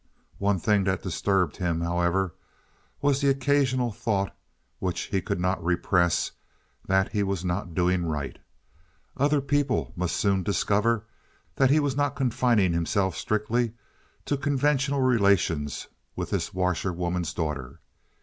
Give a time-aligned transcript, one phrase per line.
[0.39, 2.33] One thing that disturbed him, however,
[3.03, 4.35] was the occasional thought,
[4.79, 6.31] which he could not repress,
[6.87, 8.39] that he was not doing right.
[9.17, 11.05] Other people must soon discover
[11.57, 13.73] that he was not confining himself strictly
[14.25, 17.79] to conventional relations with this washer woman's daughter.